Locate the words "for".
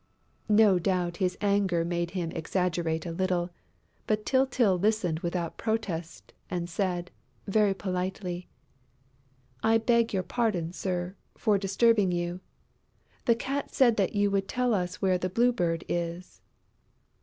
11.37-11.59